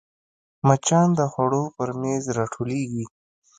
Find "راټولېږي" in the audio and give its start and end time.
2.37-3.05